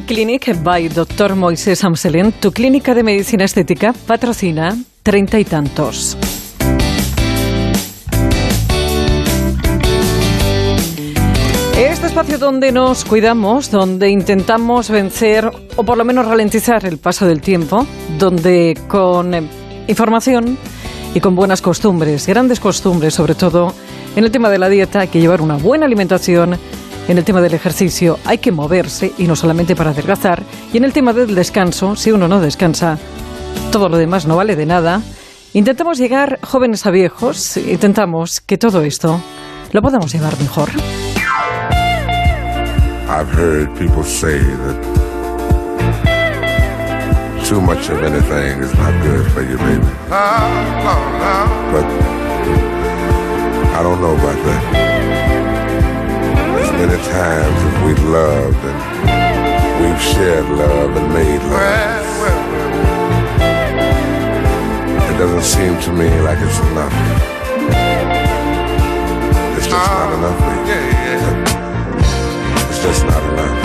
Clinic 0.00 0.62
by 0.62 0.88
Dr. 0.88 1.34
Moisés 1.34 1.84
Amselén, 1.84 2.32
tu 2.32 2.52
clínica 2.52 2.94
de 2.94 3.02
medicina 3.02 3.44
estética, 3.44 3.92
patrocina 4.06 4.76
treinta 5.02 5.38
y 5.38 5.44
tantos. 5.44 6.16
Este 11.76 12.06
espacio 12.06 12.38
donde 12.38 12.72
nos 12.72 13.04
cuidamos, 13.04 13.70
donde 13.70 14.08
intentamos 14.10 14.88
vencer 14.90 15.50
o 15.76 15.84
por 15.84 15.98
lo 15.98 16.04
menos 16.04 16.26
ralentizar 16.26 16.84
el 16.86 16.98
paso 16.98 17.26
del 17.26 17.40
tiempo, 17.40 17.86
donde 18.18 18.78
con 18.88 19.34
eh, 19.34 19.42
información 19.88 20.56
y 21.14 21.20
con 21.20 21.36
buenas 21.36 21.60
costumbres, 21.60 22.26
grandes 22.26 22.60
costumbres 22.60 23.14
sobre 23.14 23.34
todo, 23.34 23.74
en 24.16 24.24
el 24.24 24.30
tema 24.30 24.48
de 24.48 24.58
la 24.58 24.68
dieta 24.68 25.00
hay 25.00 25.08
que 25.08 25.20
llevar 25.20 25.40
una 25.40 25.56
buena 25.56 25.86
alimentación 25.86 26.58
en 27.08 27.18
el 27.18 27.24
tema 27.24 27.40
del 27.40 27.54
ejercicio 27.54 28.18
hay 28.24 28.38
que 28.38 28.52
moverse 28.52 29.12
y 29.18 29.24
no 29.26 29.36
solamente 29.36 29.74
para 29.74 29.90
adelgazar. 29.90 30.42
Y 30.72 30.76
en 30.76 30.84
el 30.84 30.92
tema 30.92 31.12
del 31.12 31.34
descanso, 31.34 31.96
si 31.96 32.12
uno 32.12 32.28
no 32.28 32.40
descansa, 32.40 32.98
todo 33.70 33.88
lo 33.88 33.96
demás 33.96 34.26
no 34.26 34.36
vale 34.36 34.56
de 34.56 34.66
nada. 34.66 35.02
Intentamos 35.52 35.98
llegar 35.98 36.38
jóvenes 36.42 36.86
a 36.86 36.90
viejos, 36.90 37.56
intentamos 37.56 38.40
que 38.40 38.56
todo 38.56 38.82
esto 38.82 39.20
lo 39.72 39.82
podamos 39.82 40.12
llevar 40.12 40.38
mejor. 40.40 40.70
I've 43.08 43.30
heard 43.30 43.68
people 43.78 44.02
say 44.04 44.38
that 44.38 45.02
too 47.46 47.60
much 47.60 47.90
of 47.90 48.02
anything 48.02 48.62
is 48.62 48.72
not 48.76 48.94
good 49.02 49.26
for 49.32 49.42
you, 49.42 49.58
baby. 49.58 49.86
But 50.08 51.84
I 53.74 53.82
don't 53.82 54.00
know 54.00 54.14
about 54.14 54.36
that. 54.46 55.31
Many 56.86 57.00
times 57.04 57.84
we've 57.86 58.04
loved 58.08 58.58
and 58.64 58.78
we've 59.80 60.02
shared 60.02 60.48
love 60.58 60.96
and 60.96 61.14
made 61.14 61.42
love. 61.42 62.06
It 65.10 65.16
doesn't 65.18 65.42
seem 65.42 65.80
to 65.82 65.92
me 65.92 66.08
like 66.22 66.38
it's 66.40 66.58
enough. 66.70 66.92
It's 69.56 69.66
just 69.68 69.70
not 69.70 69.86
ah, 69.90 70.18
enough. 70.18 70.40
It's 72.68 72.82
just 72.82 73.04
not 73.04 73.22
enough. 73.32 73.58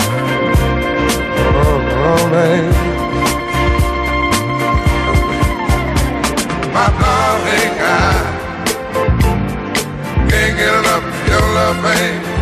Oh, 1.56 1.80
oh 2.04 2.97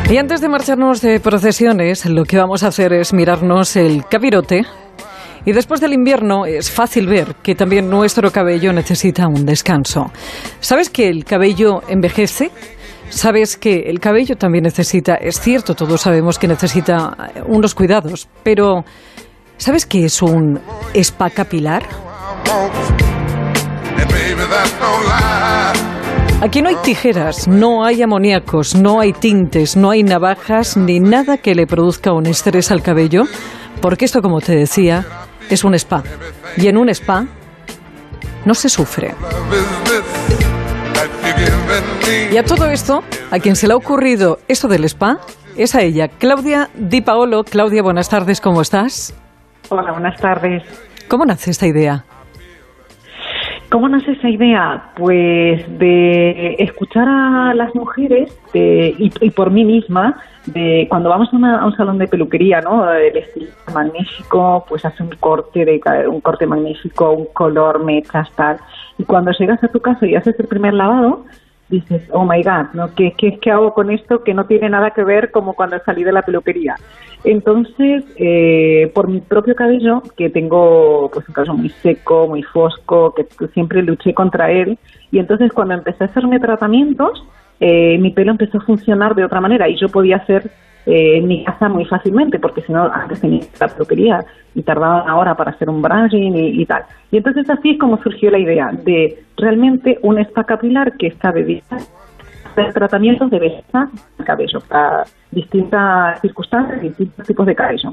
Y 0.09 0.19
antes 0.19 0.41
de 0.41 0.49
marcharnos 0.49 1.01
de 1.01 1.19
procesiones, 1.19 2.07
lo 2.07 2.25
que 2.25 2.39
vamos 2.39 2.63
a 2.63 2.69
hacer 2.69 2.93
es 2.93 3.13
mirarnos 3.13 3.75
el 3.75 4.05
capirote. 4.07 4.63
Y 5.45 5.53
después 5.53 5.81
del 5.81 5.95
invierno 5.95 6.47
es 6.47 6.71
fácil 6.71 7.09
ver 7.09 7.35
que 7.43 7.57
también 7.57 7.91
nuestro 7.91 8.31
cabello 8.31 8.73
necesita 8.73 9.27
un 9.27 9.45
descanso. 9.45 10.13
¿Sabes 10.61 10.91
que 10.91 11.09
el 11.09 11.25
cabello 11.25 11.83
envejece? 11.89 12.53
¿Sabes 13.09 13.57
que 13.57 13.91
el 13.91 13.99
cabello 13.99 14.37
también 14.37 14.63
necesita, 14.63 15.17
es 15.17 15.41
cierto, 15.41 15.75
todos 15.75 16.01
sabemos 16.01 16.39
que 16.39 16.47
necesita 16.47 17.17
unos 17.47 17.75
cuidados, 17.75 18.29
pero 18.45 18.85
¿sabes 19.57 19.87
qué 19.87 20.05
es 20.05 20.23
un 20.23 20.61
spa 20.95 21.31
capilar? 21.31 21.83
Aquí 26.43 26.61
no 26.61 26.69
hay 26.69 26.77
tijeras, 26.77 27.49
no 27.49 27.83
hay 27.85 28.03
amoníacos, 28.03 28.75
no 28.75 29.01
hay 29.01 29.15
tintes, 29.15 29.75
no 29.75 29.91
hay 29.91 30.03
navajas 30.03 30.77
ni 30.77 31.01
nada 31.01 31.39
que 31.39 31.55
le 31.55 31.67
produzca 31.67 32.13
un 32.13 32.27
estrés 32.27 32.71
al 32.71 32.83
cabello, 32.83 33.25
porque 33.81 34.05
esto, 34.05 34.21
como 34.21 34.41
te 34.41 34.55
decía, 34.55 35.07
es 35.49 35.65
un 35.65 35.75
spa. 35.75 36.03
Y 36.59 36.69
en 36.69 36.77
un 36.77 36.91
spa 36.91 37.25
no 38.45 38.55
se 38.55 38.69
sufre. 38.69 39.15
Y 42.31 42.37
a 42.37 42.45
todo 42.45 42.67
esto, 42.67 43.03
a 43.31 43.39
quien 43.39 43.57
se 43.57 43.67
le 43.67 43.73
ha 43.73 43.77
ocurrido 43.77 44.39
esto 44.47 44.69
del 44.69 44.85
spa, 44.85 45.19
es 45.57 45.75
a 45.75 45.81
ella, 45.81 46.09
Claudia 46.09 46.69
Di 46.75 47.01
Paolo. 47.01 47.45
Claudia, 47.45 47.83
buenas 47.83 48.11
tardes, 48.11 48.43
¿cómo 48.43 48.61
estás? 48.61 49.15
Hola, 49.71 49.93
buenas 49.93 50.21
tardes. 50.21 50.63
¿Cómo 51.09 51.25
nace 51.25 51.51
esta 51.51 51.67
idea? 51.67 52.05
¿Cómo 53.71 53.89
nace 53.89 54.13
esa 54.13 54.29
idea? 54.29 54.93
Pues 54.97 55.79
de 55.79 56.55
escuchar 56.59 57.09
a 57.09 57.53
las 57.55 57.75
mujeres 57.75 58.37
y, 58.55 59.31
por 59.31 59.51
mí 59.51 59.65
misma, 59.65 60.21
de 60.47 60.87
cuando 60.89 61.09
vamos 61.09 61.29
a, 61.33 61.67
un 61.67 61.77
salón 61.77 61.99
de 61.99 62.07
peluquería, 62.07 62.61
¿no? 62.61 62.91
El 62.93 63.17
estilo 63.17 63.51
magnífico, 63.75 64.65
pues 64.69 64.85
hace 64.85 65.03
un 65.03 65.11
corte 65.19 65.65
de 65.65 65.81
un 66.09 66.21
corte 66.21 66.47
magnífico, 66.47 67.11
un 67.11 67.27
color, 67.33 67.85
mechas, 67.85 68.31
tal. 68.37 68.59
Y 68.99 69.05
cuando 69.05 69.33
llegas 69.33 69.63
a 69.65 69.69
tu 69.69 69.81
casa 69.81 70.07
y 70.07 70.15
haces 70.15 70.39
el 70.39 70.47
primer 70.47 70.75
lavado, 70.75 71.25
dices, 71.69 72.03
oh 72.13 72.25
my 72.25 72.43
god, 72.43 72.73
¿no? 72.75 72.95
¿Qué, 72.95 73.15
qué, 73.17 73.39
qué 73.41 73.51
hago 73.51 73.75
con 73.75 73.91
esto 73.91 74.23
que 74.23 74.35
no 74.35 74.47
tiene 74.47 74.69
nada 74.69 74.91
que 74.91 75.05
ver 75.05 75.31
como 75.31 75.55
cuando 75.55 75.79
salí 75.85 76.05
de 76.05 76.13
la 76.13 76.23
peluquería? 76.23 76.77
Entonces, 77.25 78.05
eh, 78.17 78.91
por 78.95 79.09
mi 79.09 79.21
propio 79.21 79.55
cabello, 79.55 80.03
que 80.17 80.31
tengo 80.31 81.11
pues 81.13 81.29
un 81.29 81.35
cabello 81.35 81.55
muy 81.55 81.71
seco, 81.71 82.29
muy 82.29 82.43
fosco, 82.43 83.15
que 83.15 83.27
siempre 83.49 83.83
luché 83.83 84.15
contra 84.15 84.51
él, 84.51 84.79
y 85.11 85.19
entonces 85.19 85.53
cuando 85.53 85.75
empecé 85.75 86.05
a 86.05 86.07
hacerme 86.07 86.39
tratamientos, 86.39 87.25
eh, 87.59 87.99
mi 87.99 88.11
pelo 88.11 88.33
empezó 88.33 88.59
a 88.59 88.63
funcionar 88.63 89.15
de 89.15 89.25
otra 89.25 89.41
manera 89.41 89.69
y 89.69 89.77
yo 89.77 89.89
podía 89.89 90.17
hacer 90.17 90.51
eh, 90.87 91.19
en 91.19 91.27
mi 91.27 91.45
casa 91.45 91.69
muy 91.69 91.85
fácilmente, 91.85 92.39
porque 92.39 92.63
si 92.63 92.73
no, 92.73 92.85
antes 92.85 93.21
tenía 93.21 93.43
la 93.61 93.69
peluquería 93.69 94.25
y 94.55 94.63
tardaba 94.63 95.03
una 95.03 95.17
hora 95.17 95.37
para 95.37 95.51
hacer 95.51 95.69
un 95.69 95.83
brushing 95.83 96.35
y, 96.37 96.65
tal. 96.65 96.85
Y 97.11 97.17
entonces 97.17 97.49
así 97.51 97.71
es 97.71 97.79
como 97.79 98.01
surgió 98.03 98.31
la 98.31 98.39
idea 98.39 98.71
de 98.73 99.25
realmente 99.37 99.99
un 100.03 100.19
spa 100.19 100.45
capilar 100.45 100.97
que 100.97 101.09
está 101.09 101.33
dedicado 101.33 101.85
hacer 102.63 102.73
tratamientos 102.75 103.31
de 103.31 103.39
belleza 103.39 103.85
del 104.17 104.27
cabello 104.27 104.59
para 104.69 105.05
distintas 105.31 106.21
circunstancias 106.21 106.81
distintos 106.81 107.27
tipos 107.27 107.47
de 107.47 107.55
cabello. 107.55 107.91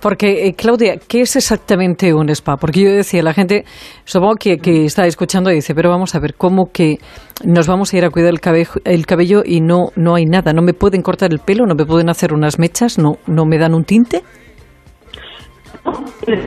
Porque, 0.00 0.46
eh, 0.46 0.54
Claudia, 0.54 0.94
¿qué 1.08 1.22
es 1.22 1.36
exactamente 1.36 2.14
un 2.14 2.28
spa? 2.30 2.56
Porque 2.56 2.84
yo 2.84 2.90
decía, 2.90 3.22
la 3.22 3.32
gente, 3.32 3.64
supongo 4.04 4.34
que, 4.36 4.58
que 4.58 4.84
está 4.84 5.06
escuchando 5.06 5.50
y 5.50 5.56
dice, 5.56 5.74
pero 5.74 5.90
vamos 5.90 6.14
a 6.14 6.20
ver, 6.20 6.34
¿cómo 6.34 6.66
que 6.72 6.96
nos 7.44 7.66
vamos 7.66 7.92
a 7.92 7.96
ir 7.96 8.04
a 8.04 8.10
cuidar 8.10 8.30
el 8.30 8.40
cabello, 8.40 8.70
el 8.84 9.06
cabello 9.06 9.42
y 9.44 9.60
no, 9.60 9.88
no 9.96 10.14
hay 10.14 10.24
nada? 10.24 10.52
¿No 10.52 10.62
me 10.62 10.74
pueden 10.74 11.02
cortar 11.02 11.32
el 11.32 11.40
pelo? 11.40 11.66
¿No 11.66 11.74
me 11.74 11.84
pueden 11.84 12.08
hacer 12.08 12.32
unas 12.32 12.58
mechas? 12.58 12.98
¿No, 12.98 13.16
no 13.26 13.44
me 13.44 13.58
dan 13.58 13.74
un 13.74 13.84
tinte? 13.84 14.22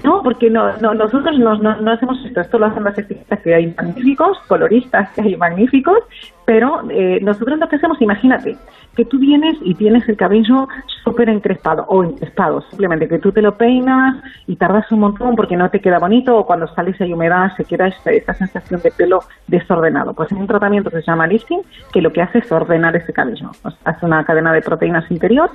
No, 0.04 0.24
porque 0.24 0.50
no, 0.50 0.76
nosotros 0.78 1.38
no, 1.38 1.56
no, 1.58 1.92
hacemos 1.92 2.18
esto, 2.26 2.42
esto 2.42 2.58
lo 2.58 2.66
hacen 2.66 2.84
las 2.84 2.98
estilistas 2.98 3.40
que 3.40 3.54
hay 3.54 3.74
magníficos, 3.78 4.40
coloristas 4.48 5.12
que 5.12 5.22
hay 5.22 5.36
magníficos, 5.36 6.00
pero 6.46 6.82
eh, 6.90 7.20
nosotros 7.22 7.60
lo 7.60 7.70
que 7.70 7.76
hacemos, 7.76 8.02
imagínate, 8.02 8.58
que 8.96 9.06
tú 9.06 9.20
vienes 9.20 9.56
y 9.62 9.76
tienes 9.76 10.10
el 10.10 10.18
cabello 10.18 10.68
súper 11.04 11.30
encrespado 11.30 11.86
o 11.88 12.04
encrespado, 12.04 12.62
simplemente 12.62 13.08
que 13.08 13.20
tú 13.20 13.32
te 13.32 13.44
lo 13.44 13.56
peinas 13.56 14.18
y 14.48 14.56
tardas 14.56 14.92
un 14.92 15.02
montón 15.02 15.36
porque 15.36 15.56
no 15.56 15.70
te 15.70 15.82
queda 15.82 16.00
bonito 16.00 16.36
o 16.36 16.46
cuando 16.48 16.68
sales 16.74 17.00
hay 17.00 17.14
humedad 17.14 17.52
se 17.56 17.66
queda 17.66 17.88
esta, 17.88 18.34
sensación 18.34 18.82
de 18.82 18.92
pelo 18.92 19.20
desordenado. 19.46 20.16
Pues 20.16 20.32
hay 20.32 20.40
un 20.40 20.48
tratamiento 20.48 20.90
que 20.90 21.02
se 21.02 21.06
llama 21.06 21.28
lifting 21.28 21.62
que 21.94 22.02
lo 22.02 22.12
que 22.12 22.24
hace 22.24 22.40
es 22.40 22.52
ordenar 22.52 22.96
ese 22.96 23.14
cabello, 23.14 23.52
hace 23.84 24.06
una 24.06 24.26
cadena 24.26 24.52
de 24.52 24.62
proteínas 24.62 25.10
interior 25.12 25.52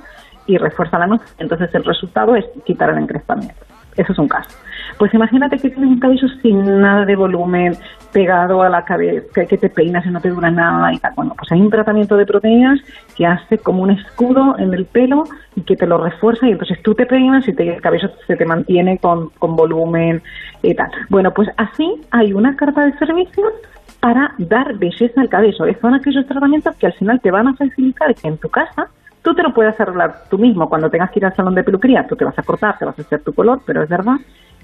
y 0.47 0.57
refuerza 0.57 0.97
la 0.97 1.07
noche, 1.07 1.25
entonces 1.37 1.73
el 1.75 1.83
resultado 1.83 2.35
es 2.35 2.45
quitar 2.65 2.89
el 2.91 2.97
encrespamiento. 2.97 3.72
Eso 3.97 4.13
es 4.13 4.19
un 4.19 4.27
caso. 4.27 4.49
Pues 4.97 5.13
imagínate 5.13 5.57
que 5.57 5.69
tienes 5.69 5.89
un 5.89 5.99
cabello 5.99 6.27
sin 6.41 6.81
nada 6.81 7.05
de 7.05 7.15
volumen, 7.15 7.75
pegado 8.11 8.61
a 8.61 8.69
la 8.69 8.85
cabeza, 8.85 9.45
que, 9.45 9.57
te 9.57 9.69
peinas 9.69 10.05
y 10.05 10.09
no 10.09 10.21
te 10.21 10.29
dura 10.29 10.51
nada 10.51 10.93
y 10.93 10.99
tal. 10.99 11.13
Bueno, 11.15 11.33
pues 11.37 11.51
hay 11.51 11.61
un 11.61 11.69
tratamiento 11.69 12.15
de 12.15 12.25
proteínas 12.25 12.79
que 13.15 13.25
hace 13.25 13.57
como 13.57 13.83
un 13.83 13.91
escudo 13.91 14.55
en 14.59 14.73
el 14.73 14.85
pelo 14.85 15.23
y 15.55 15.61
que 15.61 15.75
te 15.75 15.87
lo 15.87 15.97
refuerza 15.97 16.47
y 16.47 16.51
entonces 16.51 16.81
tú 16.83 16.93
te 16.95 17.05
peinas 17.05 17.47
y 17.47 17.51
el 17.57 17.81
cabello 17.81 18.09
se 18.27 18.35
te 18.35 18.45
mantiene 18.45 18.97
con, 18.97 19.29
con 19.39 19.55
volumen 19.55 20.21
y 20.61 20.73
tal. 20.75 20.89
Bueno, 21.09 21.31
pues 21.31 21.49
así 21.57 22.01
hay 22.11 22.33
una 22.33 22.55
carta 22.55 22.85
de 22.85 22.97
servicios 22.97 23.51
para 23.99 24.33
dar 24.37 24.75
belleza 24.77 25.21
al 25.21 25.29
cabello. 25.29 25.65
Son 25.79 25.93
aquellos 25.93 26.25
tratamientos 26.25 26.75
que 26.75 26.87
al 26.87 26.93
final 26.93 27.21
te 27.21 27.31
van 27.31 27.47
a 27.47 27.55
facilitar 27.55 28.13
que 28.15 28.27
en 28.27 28.37
tu 28.37 28.49
casa 28.49 28.89
Tú 29.23 29.33
te 29.33 29.41
lo 29.41 29.53
puedes 29.53 29.79
arreglar 29.79 30.25
tú 30.29 30.37
mismo 30.37 30.69
cuando 30.69 30.89
tengas 30.89 31.09
que 31.09 31.19
ir 31.19 31.25
al 31.25 31.35
salón 31.35 31.55
de 31.55 31.63
peluquería, 31.63 32.05
tú 32.07 32.15
te 32.15 32.25
vas 32.25 32.37
a 32.37 32.43
cortar, 32.43 32.77
te 32.77 32.85
vas 32.85 32.99
a 32.99 33.01
hacer 33.01 33.23
tu 33.23 33.33
color, 33.33 33.61
pero 33.65 33.81
es 33.81 33.89
verdad 33.89 34.17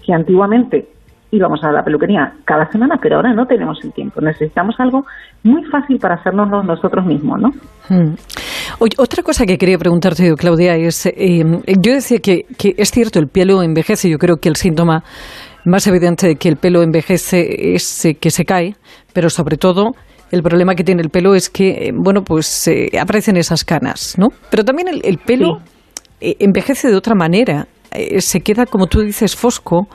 que 0.06 0.14
antiguamente 0.14 0.88
íbamos 1.32 1.64
a 1.64 1.72
la 1.72 1.84
peluquería 1.84 2.34
cada 2.44 2.70
semana, 2.72 2.98
pero 3.02 3.18
ahora 3.18 3.34
no 3.34 3.46
tenemos 3.46 3.78
el 3.84 3.94
tiempo. 3.94 4.20
Necesitamos 4.22 4.76
algo 4.80 5.06
muy 5.44 5.64
fácil 5.66 5.98
para 6.00 6.16
hacernos 6.16 6.50
nosotros 6.66 7.06
mismos, 7.06 7.40
¿no? 7.40 7.50
Hmm. 7.88 8.16
otra 8.98 9.24
cosa 9.24 9.46
que 9.46 9.58
quería 9.58 9.78
preguntarte, 9.78 10.34
Claudia, 10.36 10.76
es, 10.76 11.06
eh, 11.06 11.44
yo 11.80 11.94
decía 11.94 12.20
que, 12.20 12.46
que 12.58 12.76
es 12.78 12.92
cierto, 12.92 13.20
el 13.20 13.28
pelo 13.28 13.62
envejece, 13.62 14.10
yo 14.10 14.18
creo 14.18 14.38
que 14.38 14.50
el 14.50 14.56
síntoma 14.56 15.04
más 15.66 15.86
evidente 15.88 16.28
de 16.28 16.36
que 16.36 16.50
el 16.50 16.58
pelo 16.58 16.82
envejece 16.82 17.76
es 17.76 18.06
eh, 18.06 18.16
que 18.16 18.32
se 18.32 18.46
cae, 18.46 18.76
pero 19.14 19.30
sobre 19.30 19.58
todo 19.58 19.96
el 20.32 20.44
problema 20.44 20.76
que 20.76 20.84
tiene 20.84 21.02
el 21.02 21.10
pelo 21.10 21.36
es 21.36 21.50
que, 21.50 21.88
eh, 21.88 21.92
bueno, 21.94 22.24
pues 22.24 22.68
eh, 22.68 22.90
aparecen 23.00 23.38
esas 23.38 23.64
canas, 23.64 24.16
¿no? 24.18 24.28
Pero 24.50 24.64
también 24.64 24.88
el, 25.04 25.18
pelo 25.18 25.60
eh, 26.22 26.36
envejece 26.40 26.90
de 26.90 26.96
otra 26.96 27.16
manera 27.16 27.68
eh, 27.92 28.22
se 28.22 28.42
queda, 28.42 28.66
como 28.66 28.88
tú 28.88 29.02
dices, 29.02 29.36
fosco 29.36 29.88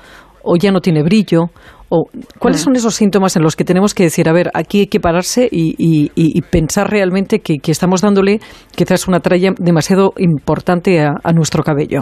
o 0.42 0.56
ya 0.56 0.72
no 0.72 0.80
tiene 0.80 1.02
brillo? 1.02 1.44
O, 1.88 2.06
¿Cuáles 2.38 2.60
mm. 2.60 2.64
son 2.64 2.76
esos 2.76 2.94
síntomas 2.94 3.36
en 3.36 3.42
los 3.42 3.56
que 3.56 3.64
tenemos 3.64 3.94
que 3.94 4.04
decir, 4.04 4.28
a 4.28 4.32
ver, 4.32 4.50
aquí 4.54 4.80
hay 4.80 4.86
que 4.88 5.00
pararse 5.00 5.48
y, 5.50 6.40
pensar 6.50 6.90
realmente 6.90 7.38
que, 7.38 7.58
estamos 7.70 8.00
dándole 8.00 8.40
quizás 8.74 9.06
una 9.06 9.20
tralla 9.20 9.52
demasiado 9.58 10.12
importante 10.18 11.00
a 11.00 11.32
nuestro 11.32 11.62
cabello? 11.62 12.00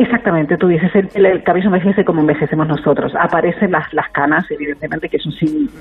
Exactamente, 0.00 0.56
tú 0.56 0.66
dices, 0.68 0.90
el, 1.14 1.42
cabello 1.42 1.66
envejece 1.66 2.06
como 2.06 2.22
envejecemos 2.22 2.66
nosotros. 2.66 3.12
Aparecen 3.20 3.70
las, 3.72 3.92
las 3.92 4.08
canas, 4.12 4.50
evidentemente, 4.50 5.10
que 5.10 5.18
es 5.18 5.26
un 5.26 5.32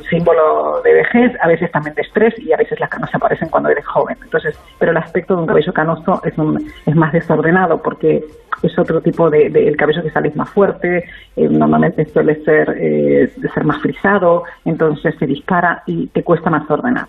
símbolo 0.10 0.82
de 0.84 0.94
vejez, 0.94 1.32
a 1.42 1.48
veces 1.48 1.72
también 1.72 1.96
de 1.96 2.02
estrés 2.02 2.38
y 2.38 2.52
a 2.52 2.58
veces 2.58 2.82
las 2.82 2.90
canas 2.90 3.16
aparecen 3.16 3.48
cuando 3.48 3.70
eres 3.70 3.88
joven. 3.88 4.18
Entonces, 4.22 4.60
pero 4.78 4.92
el 4.92 4.98
aspecto 4.98 5.36
de 5.36 5.42
un 5.44 5.48
cabello 5.48 5.72
canoso 5.72 6.22
es, 6.26 6.38
un, 6.38 6.70
es 6.86 6.96
más 6.98 7.14
desordenado 7.14 7.82
porque 7.82 8.22
es 8.62 8.78
otro 8.78 9.00
tipo 9.00 9.30
de, 9.30 9.46
el 9.46 9.78
cabello 9.78 10.04
que 10.04 10.12
sale 10.12 10.34
más 10.36 10.50
fuerte, 10.50 11.06
eh, 11.38 11.48
normalmente 11.50 12.04
suele 12.04 12.44
ser, 12.44 12.76
eh, 12.78 13.32
ser 13.54 13.64
más 13.64 13.82
frisado, 13.82 14.44
entonces 14.66 15.16
se 15.18 15.28
dispara 15.28 15.82
y 15.86 16.08
te 16.08 16.24
cuesta 16.24 16.50
más 16.50 16.70
ordenar. 16.70 17.08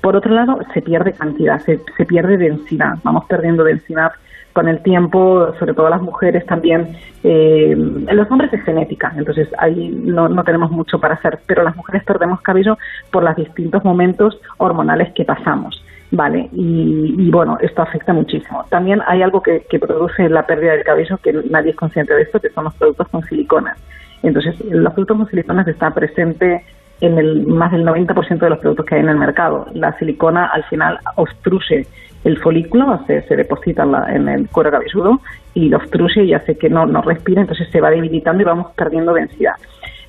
Por 0.00 0.14
otro 0.14 0.32
lado, 0.32 0.60
se 0.72 0.80
pierde 0.80 1.12
cantidad, 1.12 1.58
se, 1.58 1.80
se 1.96 2.06
pierde 2.06 2.36
densidad, 2.36 2.98
vamos 3.02 3.24
perdiendo 3.24 3.64
densidad 3.64 4.12
con 4.52 4.68
el 4.68 4.82
tiempo, 4.82 5.52
sobre 5.58 5.74
todo 5.74 5.88
las 5.88 6.02
mujeres 6.02 6.44
también, 6.46 6.96
eh, 7.22 7.74
los 7.76 8.30
hombres 8.30 8.52
es 8.52 8.62
genética, 8.62 9.12
entonces 9.16 9.48
ahí 9.58 9.88
no, 9.88 10.28
no 10.28 10.44
tenemos 10.44 10.70
mucho 10.70 10.98
para 11.00 11.14
hacer, 11.14 11.40
pero 11.46 11.62
las 11.62 11.76
mujeres 11.76 12.04
perdemos 12.04 12.40
cabello 12.40 12.78
por 13.10 13.22
los 13.22 13.36
distintos 13.36 13.84
momentos 13.84 14.40
hormonales 14.58 15.12
que 15.14 15.24
pasamos. 15.24 15.84
Vale, 16.14 16.50
y, 16.52 17.30
bueno, 17.30 17.56
esto 17.62 17.80
afecta 17.80 18.12
muchísimo. 18.12 18.66
También 18.68 19.00
hay 19.06 19.22
algo 19.22 19.42
que, 19.42 19.64
que 19.70 19.78
produce 19.78 20.28
la 20.28 20.46
pérdida 20.46 20.72
del 20.72 20.84
cabello, 20.84 21.16
que 21.16 21.32
nadie 21.48 21.70
es 21.70 21.76
consciente 21.76 22.12
de 22.12 22.22
esto, 22.22 22.38
que 22.38 22.50
son 22.50 22.64
los 22.64 22.74
productos 22.74 23.08
con 23.08 23.22
silicona. 23.22 23.74
Entonces, 24.22 24.54
los 24.70 24.92
productos 24.92 25.16
con 25.16 25.28
silicona 25.28 25.64
está 25.66 25.90
presente 25.94 26.66
en 27.02 27.18
el 27.18 27.46
más 27.48 27.72
del 27.72 27.84
90% 27.84 28.38
de 28.38 28.48
los 28.48 28.60
productos 28.60 28.86
que 28.86 28.94
hay 28.94 29.00
en 29.00 29.08
el 29.08 29.18
mercado. 29.18 29.66
La 29.74 29.92
silicona 29.98 30.46
al 30.46 30.62
final 30.64 30.98
obstruye 31.16 31.84
el 32.22 32.38
folículo, 32.38 33.00
se, 33.08 33.22
se 33.22 33.34
deposita 33.34 33.84
en, 34.08 34.28
el 34.28 34.48
cuero 34.48 34.70
cabelludo 34.70 35.20
y 35.52 35.68
lo 35.68 35.78
obstruye 35.78 36.22
y 36.22 36.32
hace 36.32 36.56
que 36.56 36.70
no, 36.70 36.86
no 36.86 37.02
respire, 37.02 37.40
entonces 37.40 37.68
se 37.72 37.80
va 37.80 37.90
debilitando 37.90 38.42
y 38.42 38.44
vamos 38.44 38.72
perdiendo 38.76 39.12
densidad. 39.12 39.54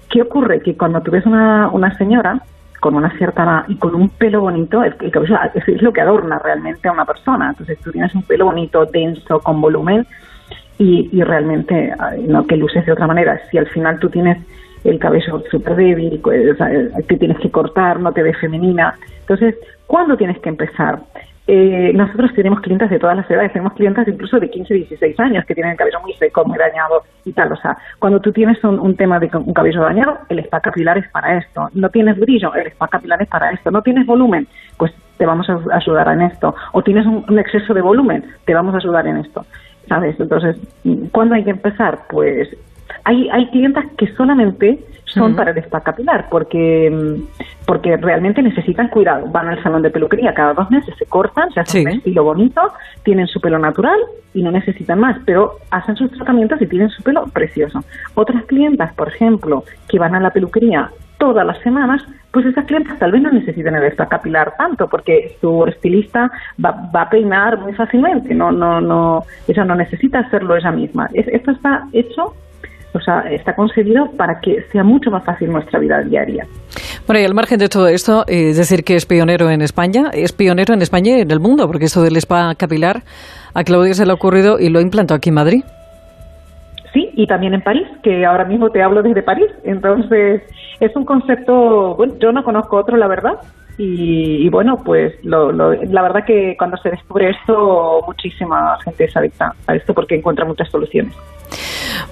¿Qué 0.07 0.22
ocurre? 0.22 0.62
Que 0.62 0.78
cuando 0.78 1.01
tú 1.01 1.10
ves 1.10 1.25
una, 1.25 1.69
una 1.69 1.98
señora 1.98 2.40
con 2.80 2.94
una 2.94 3.10
cierta 3.18 3.66
y 3.68 3.75
con 3.78 3.96
un 3.96 4.10
pelo 4.10 4.42
bonito, 4.42 4.84
el, 4.84 4.96
cabello 4.96 5.39
es, 5.56 5.81
lo 5.81 5.92
que 5.92 6.01
adorna 6.01 6.38
realmente 6.38 6.88
a 6.88 6.92
una 6.92 7.06
persona. 7.06 7.50
Entonces 7.50 7.80
tú 7.80 7.92
tienes 7.92 8.13
un 8.13 8.22
pelo 8.22 8.46
bonito, 8.46 8.86
denso, 8.86 9.39
con 9.39 9.60
volumen 9.60 10.06
y, 10.78 11.10
y 11.12 11.24
realmente 11.24 11.92
no 12.28 12.46
que 12.46 12.56
luces 12.56 12.86
de 12.86 12.92
otra 12.92 13.07
manera. 13.07 13.39
Si 13.50 13.57
al 13.57 13.68
final 13.68 13.98
tú 13.98 14.10
tienes 14.10 14.38
el 14.84 15.00
cabello 15.00 15.44
súper 15.50 15.76
débil, 15.76 16.20
pues, 16.22 16.58
que 17.08 17.18
tienes 17.18 17.40
que 17.40 17.52
cortar, 17.52 18.00
no 18.00 18.12
te 18.12 18.24
ves 18.24 18.38
femenina. 18.40 18.96
Entonces, 19.22 19.56
¿cuándo 19.88 20.18
tienes 20.18 20.40
que 20.40 20.50
empezar? 20.50 21.00
Eh, 21.46 21.92
nosotros 21.94 22.32
tenemos 22.34 22.62
clientes 22.62 22.90
de 22.90 23.00
todas 23.00 23.18
las 23.18 23.30
edades, 23.30 23.52
tenemos 23.52 23.74
clientes 23.74 24.08
incluso 24.08 24.40
de 24.40 24.50
15, 24.50 24.74
16 24.74 25.20
años 25.20 25.46
que 25.46 25.54
tienen 25.54 25.74
el 25.74 25.78
cabello 25.78 26.00
muy 26.00 26.14
seco, 26.14 26.46
muy 26.46 26.58
dañado 26.58 27.04
y 27.26 27.34
tal. 27.34 27.52
O 27.52 27.58
sea, 27.58 27.78
cuando 28.00 28.22
tú 28.22 28.32
tienes 28.32 28.64
un, 28.64 28.96
tema 28.96 29.20
de 29.20 29.30
un 29.34 29.54
cabello 29.54 29.82
dañado, 29.82 30.20
el 30.30 30.40
spa 30.40 30.62
capilar 30.62 30.98
es 30.98 31.10
para 31.10 31.38
esto. 31.38 31.70
No 31.74 31.90
tienes 31.90 32.18
brillo, 32.18 32.54
el 32.56 32.68
spa 32.68 32.88
capilar 32.88 33.22
es 33.22 33.28
para 33.28 33.52
esto. 33.52 33.72
No 33.72 33.82
tienes 33.82 34.06
volumen, 34.06 34.48
pues 34.78 34.94
te 35.18 35.26
vamos 35.26 35.50
a 35.50 35.60
ayudar 35.76 36.08
en 36.14 36.22
esto. 36.22 36.56
O 36.72 36.82
tienes 36.82 37.06
un, 37.06 37.38
exceso 37.38 37.74
de 37.74 37.82
volumen, 37.82 38.24
te 38.46 38.54
vamos 38.54 38.74
a 38.74 38.78
ayudar 38.78 39.06
en 39.08 39.18
esto. 39.18 39.46
¿Sabes? 39.90 40.18
Entonces, 40.18 40.56
¿cuándo 41.12 41.36
hay 41.36 41.44
que 41.44 41.50
empezar? 41.50 42.04
Pues 42.10 42.48
hay, 43.04 43.30
hay 43.30 43.50
clientas 43.50 43.86
que 43.98 44.07
solamente 44.16 44.80
son 45.13 45.36
para 45.36 45.51
el 45.51 45.57
spa 45.60 45.81
capilar, 45.81 46.28
porque, 46.30 46.90
mm, 46.90 47.66
porque 47.66 47.98
realmente 47.98 48.42
necesitan 48.42 48.88
cuidado. 48.88 49.28
Van 49.28 49.48
al 49.48 49.62
salón 49.62 49.81
de 49.81 49.92
peluquería 49.92 50.34
cada 50.34 50.54
dos 50.54 50.69
meses, 50.72 50.95
se 50.98 51.06
cortan, 51.06 51.51
se 51.51 51.60
hacen 51.60 51.88
un 51.88 51.94
estilo 51.94 52.24
bonito, 52.24 52.62
tienen 53.04 53.28
su 53.28 53.40
pelo 53.40 53.60
natural 53.60 54.00
y 54.34 54.42
no 54.42 54.51
necesitan 54.51 55.00
más, 55.00 55.18
pero 55.25 55.57
hacen 55.69 55.95
sus 55.95 56.12
tratamientos 56.12 56.62
y 56.62 56.68
tienen 56.68 56.90
su 56.90 57.04
pelo 57.04 57.25
precioso. 57.28 57.84
Otras 58.16 58.44
clientas, 58.45 58.94
por 58.94 59.10
ejemplo, 59.10 59.63
que 59.88 60.00
van 60.00 60.16
a 60.16 60.19
la 60.19 60.31
peluquería 60.31 60.89
todas 61.19 61.46
las 61.46 61.60
semanas, 61.60 62.04
pues 62.31 62.46
esas 62.48 62.66
clientas 62.66 62.98
tal 63.00 63.12
vez 63.12 63.22
no 63.22 63.31
necesiten 63.31 63.75
el 63.75 63.84
spa 63.84 64.07
capilar 64.07 64.56
tanto, 64.57 64.89
porque 64.89 65.38
su 65.39 65.63
estilista 65.66 66.31
va, 66.63 66.89
va, 66.94 67.04
a 67.04 67.10
peinar 67.10 67.60
muy 67.60 67.74
fácilmente, 67.74 68.34
no, 68.34 68.51
no, 68.51 68.81
no, 68.81 69.24
ella 69.48 69.63
no 69.63 69.75
necesita 69.75 70.19
hacerlo 70.19 70.57
ella 70.57 70.72
misma. 70.72 71.07
esto 71.13 71.51
está 71.51 71.88
hecho 71.94 72.34
o 72.94 73.00
sea, 73.00 73.22
está 73.31 73.56
concebido 73.56 74.12
para 74.12 74.40
que 74.40 74.63
sea 74.72 74.84
mucho 74.84 75.10
más 75.12 75.24
fácil 75.24 75.51
nuestra 75.51 75.80
vida 75.80 76.01
diaria. 76.01 76.45
Bueno, 77.07 77.22
y 77.22 77.25
al 77.25 77.34
margen 77.34 77.60
de 77.60 77.68
todo 77.68 77.88
esto, 77.88 78.24
eh, 78.28 78.50
es 78.50 78.57
decir 78.57 78.84
que 78.84 78.95
es 78.95 79.06
pionero 79.06 79.50
en 79.50 79.62
España, 79.62 80.10
es 80.13 80.31
pionero 80.31 80.74
en 80.74 80.81
España 80.81 81.18
y 81.18 81.22
en 81.22 81.31
el 81.31 81.40
mundo, 81.40 81.68
porque 81.68 81.86
esto 81.86 82.01
del 82.01 82.18
spa 82.18 82.56
capilar 82.56 83.04
a 83.54 83.63
Claudia 83.63 83.94
se 83.94 84.06
le 84.06 84.12
ha 84.12 84.16
ocurrido 84.16 84.60
y 84.60 84.69
lo 84.69 84.80
ha 84.80 84.81
implantado 84.81 85.18
aquí 85.18 85.30
en 85.30 85.36
Madrid. 85.36 85.63
Sí, 86.94 87.10
y 87.16 87.25
también 87.25 87.56
en 87.56 87.62
París, 87.62 87.88
que 88.04 88.24
ahora 88.25 88.45
mismo 88.45 88.69
te 88.69 88.84
hablo 88.84 89.01
desde 89.01 89.24
París. 89.24 89.50
Entonces, 89.63 90.44
es 90.80 90.96
un 90.96 91.06
concepto, 91.06 91.96
bueno, 91.96 92.13
yo 92.19 92.31
no 92.31 92.44
conozco 92.44 92.78
otro, 92.78 92.98
la 92.98 93.07
verdad, 93.07 93.39
y, 93.78 94.48
bueno, 94.50 94.78
pues 94.84 95.13
la 95.24 96.01
verdad 96.04 96.25
que 96.25 96.56
cuando 96.57 96.78
se 96.78 96.92
descubre 96.92 97.31
esto, 97.31 98.01
muchísima 98.06 98.78
gente 98.84 99.10
se 99.10 99.18
adicta 99.18 99.56
a 99.66 99.75
esto 99.75 99.94
porque 99.96 100.16
encuentra 100.16 100.46
muchas 100.46 100.69
soluciones. 100.69 101.16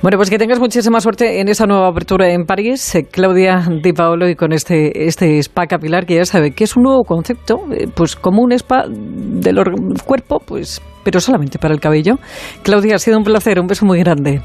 Bueno, 0.02 0.18
pues 0.18 0.32
que 0.32 0.40
tengas 0.40 0.60
muchísima 0.60 1.00
suerte 1.00 1.42
en 1.42 1.48
esa 1.48 1.68
nueva 1.68 1.88
apertura 1.88 2.28
en 2.32 2.46
París, 2.46 2.96
eh, 2.96 3.06
Claudia 3.06 3.62
Di 3.84 3.94
Paolo, 3.94 4.28
y 4.28 4.34
con 4.34 4.52
este, 4.52 5.06
este 5.06 5.38
spa 5.38 5.68
capilar 5.68 6.08
que 6.08 6.16
ya 6.16 6.26
sabe 6.26 6.52
que 6.52 6.64
es 6.64 6.76
un 6.76 6.82
nuevo 6.84 7.04
concepto, 7.04 7.60
eh, 7.72 7.86
pues 7.94 8.16
como 8.16 8.42
un 8.42 8.52
spa 8.52 8.86
del 8.90 9.60
cuerpo, 10.04 10.40
pues, 10.44 10.82
pero 11.04 11.20
solamente 11.20 11.60
para 11.60 11.76
el 11.76 11.80
cabello. 11.80 12.16
Claudia, 12.64 12.96
ha 12.96 12.98
sido 12.98 13.20
un 13.20 13.24
placer, 13.24 13.60
un 13.60 13.68
beso 13.68 13.86
muy 13.86 14.00
grande. 14.00 14.42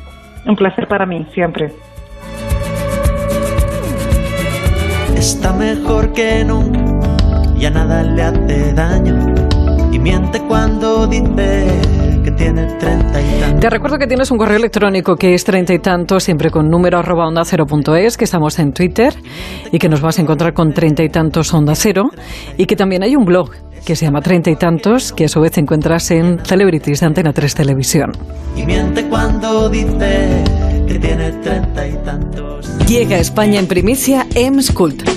Un 0.47 0.57
placer 0.57 0.87
para 0.89 1.07
mí, 1.07 1.25
siempre. 1.33 1.73
Está 5.17 5.55
mejor 5.55 6.13
que 6.13 6.45
nunca, 6.45 6.81
ya 7.57 7.71
nada 7.71 8.03
le 8.03 8.23
hace 8.23 8.75
daño, 8.75 9.15
y 9.91 9.99
miente 9.99 10.39
cuando 10.47 11.07
dice 11.07 11.96
tiene 12.37 12.67
treinta 12.79 13.21
y 13.21 13.41
tantos. 13.41 13.61
Te 13.61 13.71
recuerdo 13.71 13.99
que 13.99 14.07
tienes 14.07 14.31
un 14.31 14.39
correo 14.39 14.57
electrónico 14.57 15.17
que 15.17 15.35
es 15.35 15.45
treinta 15.45 15.75
y 15.75 15.79
tantos, 15.79 16.25
siempre 16.25 16.51
con 16.51 16.69
número 16.69 16.99
arroba 16.99 17.27
onda 17.27 17.45
cero 17.45 17.67
punto 17.67 17.97
es, 17.97 18.17
que 18.17 18.25
estamos 18.25 18.59
en 18.59 18.73
Twitter 18.73 19.15
y 19.73 19.79
que 19.79 19.89
nos 19.89 20.01
vas 20.01 20.19
a 20.19 20.23
encontrar 20.23 20.53
con 20.53 20.73
treinta 20.73 21.03
y 21.03 21.09
tantos 21.09 21.53
onda 21.55 21.75
cero 21.75 22.11
y 22.57 22.67
que 22.67 22.77
también 22.77 23.03
hay 23.03 23.17
un 23.17 23.25
blog 23.25 23.51
que 23.85 23.95
se 23.95 24.05
llama 24.05 24.21
Treinta 24.21 24.51
y 24.51 24.57
Tantos, 24.57 25.13
que 25.13 25.27
a 25.27 25.29
su 25.29 25.41
vez 25.41 25.57
encuentras 25.59 26.11
en 26.11 26.45
Celebrities 26.45 27.01
de 27.01 27.07
Antena 27.07 27.33
3 27.33 27.55
Televisión. 27.55 28.11
Y 28.57 28.67
miente 28.67 29.07
cuando 29.09 29.69
dice 29.69 30.43
que 30.89 30.99
tiene 30.99 31.31
treinta 31.43 31.87
y 31.87 31.93
tantos. 32.05 32.79
Llega 32.89 33.17
a 33.17 33.21
España 33.21 33.61
en 33.61 33.69
primicia 33.69 34.27
Ems 34.35 34.73
Cult 34.73 35.05